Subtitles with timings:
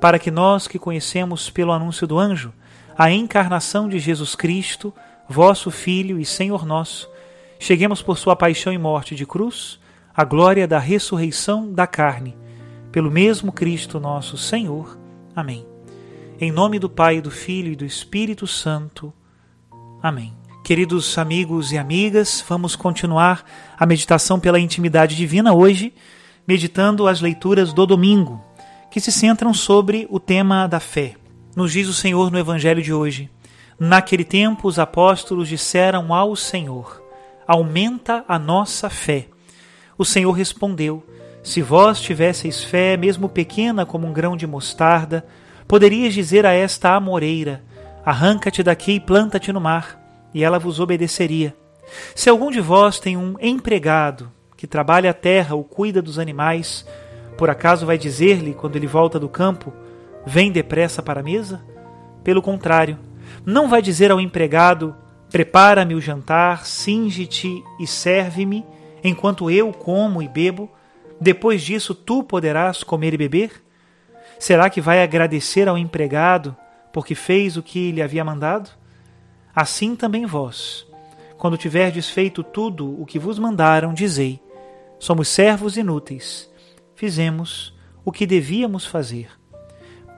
[0.00, 2.52] para que nós que conhecemos pelo anúncio do anjo
[2.96, 4.92] a encarnação de Jesus Cristo,
[5.28, 7.08] vosso Filho e Senhor nosso,
[7.58, 9.78] cheguemos por sua paixão e morte de cruz
[10.14, 12.36] à glória da ressurreição da carne,
[12.90, 14.98] pelo mesmo Cristo nosso Senhor.
[15.34, 15.66] Amém.
[16.40, 19.12] Em nome do Pai, do Filho e do Espírito Santo.
[20.02, 20.34] Amém.
[20.64, 23.44] Queridos amigos e amigas, vamos continuar
[23.78, 25.92] a meditação pela intimidade divina hoje,
[26.46, 28.44] meditando as leituras do domingo,
[28.90, 31.14] que se centram sobre o tema da fé.
[31.54, 33.30] Nos diz o Senhor no Evangelho de hoje:
[33.78, 37.02] Naquele tempo, os apóstolos disseram ao Senhor:
[37.46, 39.28] Aumenta a nossa fé.
[39.96, 41.04] O Senhor respondeu:
[41.42, 45.24] Se vós tivesseis fé, mesmo pequena como um grão de mostarda,
[45.66, 47.62] poderias dizer a esta amoreira:
[48.04, 50.00] Arranca-te daqui e planta-te no mar,
[50.34, 51.54] e ela vos obedeceria.
[52.14, 56.86] Se algum de vós tem um empregado que trabalha a terra ou cuida dos animais,
[57.40, 59.72] por acaso vai dizer-lhe, quando ele volta do campo,
[60.26, 61.64] vem depressa para a mesa?
[62.22, 62.98] Pelo contrário,
[63.46, 64.94] não vai dizer ao empregado,
[65.30, 68.62] prepara-me o jantar, singe-te e serve-me,
[69.02, 70.70] enquanto eu como e bebo,
[71.18, 73.64] depois disso tu poderás comer e beber?
[74.38, 76.54] Será que vai agradecer ao empregado
[76.92, 78.68] porque fez o que lhe havia mandado?
[79.56, 80.86] Assim também vós,
[81.38, 84.38] quando tiverdes feito tudo o que vos mandaram, dizei:
[84.98, 86.49] somos servos inúteis
[87.00, 87.72] fizemos
[88.04, 89.30] o que devíamos fazer.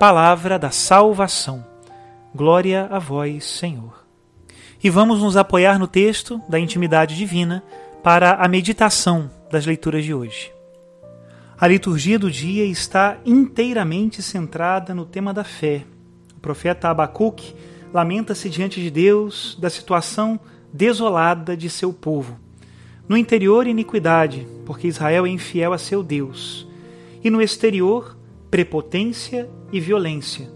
[0.01, 1.65] Palavra da salvação.
[2.35, 4.05] Glória a vós, Senhor.
[4.83, 7.63] E vamos nos apoiar no texto da intimidade divina
[8.03, 10.53] para a meditação das leituras de hoje.
[11.57, 15.85] A liturgia do dia está inteiramente centrada no tema da fé.
[16.37, 17.55] O profeta Abacuque
[17.95, 20.41] lamenta-se diante de Deus da situação
[20.73, 22.37] desolada de seu povo.
[23.09, 26.72] No interior, iniquidade, porque Israel é infiel a seu Deus
[27.23, 28.17] e no exterior,
[28.51, 30.51] prepotência e violência,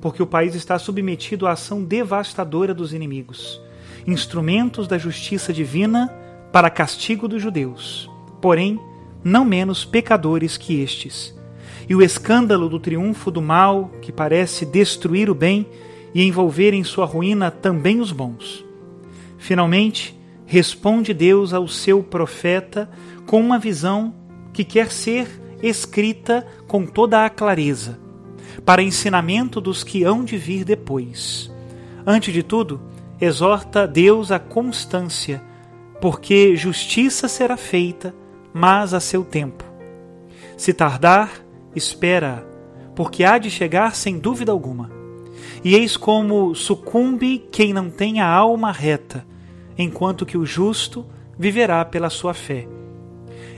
[0.00, 3.60] porque o país está submetido à ação devastadora dos inimigos,
[4.06, 6.08] instrumentos da justiça divina
[6.52, 8.78] para castigo dos judeus, porém,
[9.22, 11.36] não menos pecadores que estes.
[11.88, 15.66] E o escândalo do triunfo do mal, que parece destruir o bem
[16.14, 18.64] e envolver em sua ruína também os bons.
[19.38, 22.90] Finalmente, responde Deus ao seu profeta
[23.26, 24.14] com uma visão
[24.52, 25.28] que quer ser
[25.62, 27.98] escrita com toda a clareza,
[28.64, 31.50] para ensinamento dos que hão de vir depois.
[32.06, 32.80] Antes de tudo,
[33.20, 35.42] exorta Deus a constância,
[36.00, 38.14] porque justiça será feita,
[38.52, 39.64] mas a seu tempo.
[40.56, 42.46] Se tardar, espera,
[42.94, 44.90] porque há de chegar sem dúvida alguma.
[45.64, 49.24] E eis como sucumbe quem não tem a alma reta,
[49.76, 51.06] enquanto que o justo
[51.38, 52.66] viverá pela sua fé.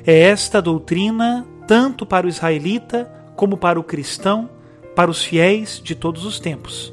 [0.06, 4.50] É esta doutrina tanto para o israelita como para o cristão,
[4.96, 6.92] para os fiéis de todos os tempos.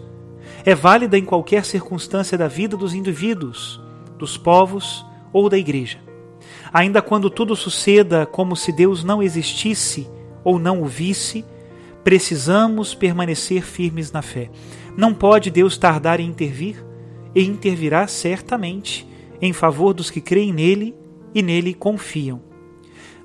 [0.63, 3.81] É válida em qualquer circunstância da vida dos indivíduos,
[4.19, 5.03] dos povos
[5.33, 5.97] ou da igreja.
[6.71, 10.07] Ainda quando tudo suceda como se Deus não existisse
[10.43, 11.43] ou não o visse,
[12.03, 14.51] precisamos permanecer firmes na fé.
[14.95, 16.85] Não pode Deus tardar em intervir,
[17.33, 19.09] e intervirá certamente
[19.41, 20.93] em favor dos que creem nele
[21.33, 22.46] e nele confiam.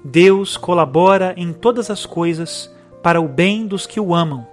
[0.04, 2.70] Deus colabora em todas as coisas
[3.02, 4.46] para o bem dos que o amam.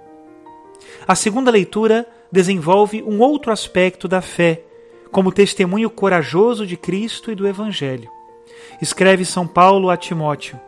[1.06, 4.62] A segunda leitura desenvolve um outro aspecto da fé,
[5.10, 8.08] como testemunho corajoso de Cristo e do Evangelho.
[8.80, 10.58] Escreve São Paulo a Timóteo: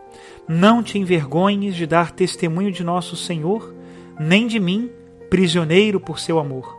[0.48, 3.72] Não te envergonhes de dar testemunho de nosso Senhor,
[4.18, 4.90] nem de mim,
[5.30, 6.76] prisioneiro por seu amor.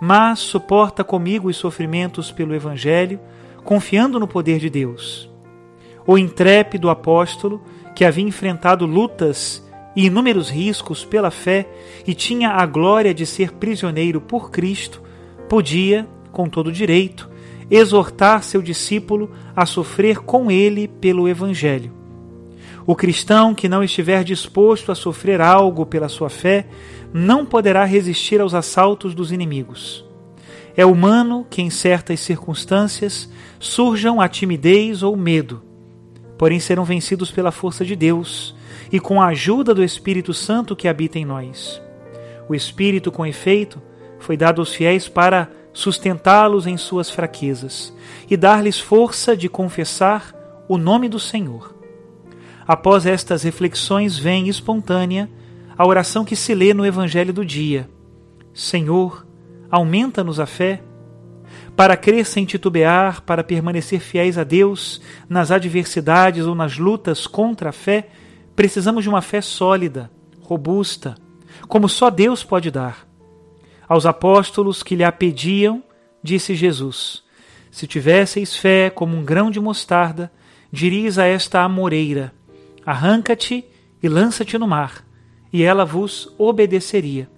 [0.00, 3.18] Mas suporta comigo os sofrimentos pelo Evangelho,
[3.64, 5.28] confiando no poder de Deus.
[6.10, 7.62] O intrépido apóstolo,
[7.94, 9.62] que havia enfrentado lutas
[9.94, 11.68] e inúmeros riscos pela fé
[12.06, 15.02] e tinha a glória de ser prisioneiro por Cristo,
[15.50, 17.28] podia, com todo direito,
[17.70, 21.92] exortar seu discípulo a sofrer com ele pelo Evangelho.
[22.86, 26.68] O cristão que não estiver disposto a sofrer algo pela sua fé
[27.12, 30.06] não poderá resistir aos assaltos dos inimigos.
[30.74, 33.28] É humano que, em certas circunstâncias,
[33.60, 35.67] surjam a timidez ou medo,
[36.38, 38.54] porém serão vencidos pela força de Deus
[38.90, 41.82] e com a ajuda do Espírito Santo que habita em nós.
[42.48, 43.82] O Espírito, com efeito,
[44.18, 47.92] foi dado aos fiéis para sustentá-los em suas fraquezas
[48.30, 50.34] e dar-lhes força de confessar
[50.68, 51.74] o nome do Senhor.
[52.66, 55.28] Após estas reflexões, vem espontânea
[55.76, 57.88] a oração que se lê no Evangelho do dia:
[58.52, 59.26] Senhor,
[59.70, 60.82] aumenta-nos a fé.
[61.78, 67.68] Para crer sem titubear, para permanecer fiéis a Deus nas adversidades ou nas lutas contra
[67.68, 68.08] a fé,
[68.56, 70.10] precisamos de uma fé sólida,
[70.40, 71.14] robusta,
[71.68, 73.06] como só Deus pode dar.
[73.88, 75.80] Aos apóstolos que lhe a pediam,
[76.20, 77.22] disse Jesus:
[77.70, 80.32] Se tivesseis fé como um grão de mostarda,
[80.72, 82.34] diris a esta amoreira:
[82.84, 83.64] Arranca-te
[84.02, 85.06] e lança-te no mar,
[85.52, 87.30] e ela vos obedeceria.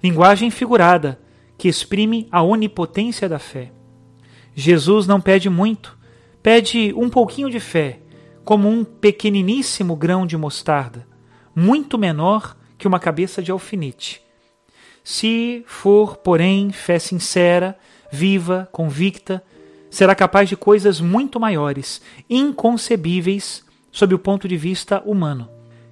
[0.00, 1.23] Linguagem figurada
[1.64, 3.72] que exprime a onipotência da fé.
[4.54, 5.96] Jesus não pede muito,
[6.42, 8.00] pede um pouquinho de fé,
[8.44, 11.08] como um pequeniníssimo grão de mostarda,
[11.56, 14.20] muito menor que uma cabeça de alfinete.
[15.02, 17.78] Se for, porém, fé sincera,
[18.12, 19.42] viva, convicta,
[19.88, 25.48] será capaz de coisas muito maiores, inconcebíveis sob o ponto de vista humano.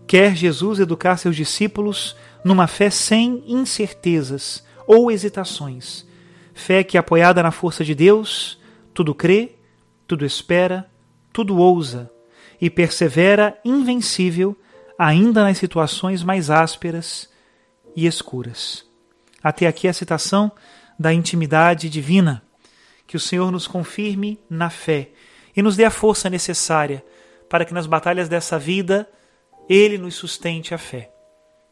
[0.06, 2.14] Quer Jesus educar seus discípulos
[2.44, 6.06] numa fé sem incertezas ou hesitações,
[6.55, 8.61] fé que, apoiada na força de Deus,
[8.94, 9.56] tudo crê,
[10.06, 10.90] tudo espera,
[11.32, 12.11] tudo ousa
[12.61, 14.56] e persevera invencível
[14.99, 17.29] ainda nas situações mais ásperas
[17.96, 18.84] e escuras.
[19.43, 20.52] Até aqui a citação
[20.99, 22.43] da intimidade divina.
[23.06, 25.11] Que o Senhor nos confirme na fé
[25.56, 27.05] e nos dê a força necessária
[27.49, 29.08] para que nas batalhas dessa vida
[29.69, 31.11] Ele nos sustente a fé.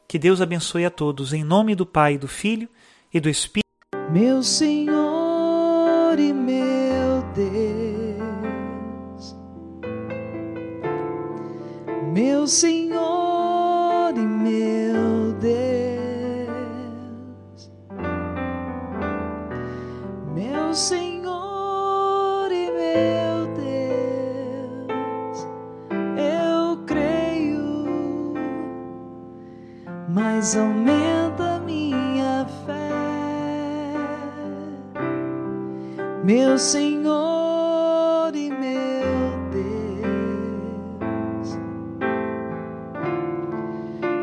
[0.09, 2.69] Que Deus abençoe a todos, em nome do Pai, do Filho
[3.12, 3.69] e do Espírito.
[4.12, 9.37] Meu Senhor e meu Deus,
[12.12, 15.61] meu Senhor e meu Deus.
[20.73, 25.49] Senhor e meu Deus,
[26.17, 28.35] eu creio,
[30.09, 31.19] mas aumenta minha
[36.25, 41.56] meu Senhor e meu Deus,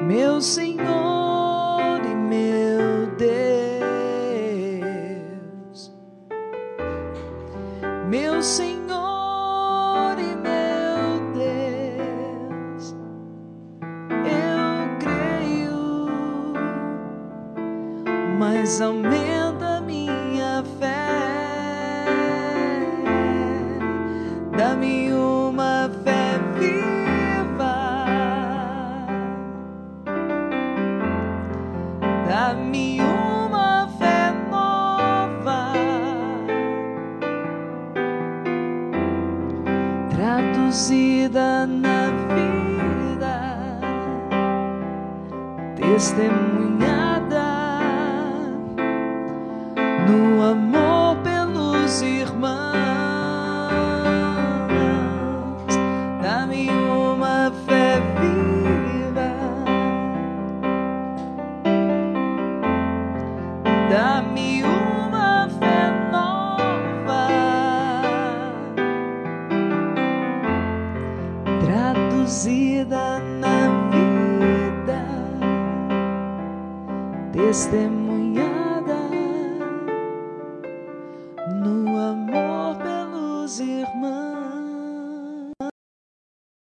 [0.06, 0.78] meu Senhor.
[8.08, 12.96] meu Senhor e meu Deus,
[14.24, 16.56] eu creio,
[18.38, 19.47] mas aumenta minha
[32.28, 33.68] dá-me uma
[40.68, 43.80] traduzida na vida,
[45.76, 47.48] testemunhada
[50.06, 52.97] no amor pelos irmãos.
[72.28, 75.02] Traduzida na vida,
[77.32, 78.07] testemunha.